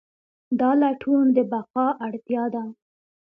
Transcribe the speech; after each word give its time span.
دا 0.59 0.69
لټون 0.81 1.25
د 1.35 1.37
بقا 1.51 1.87
اړتیا 2.05 2.43
ده. 2.53 2.63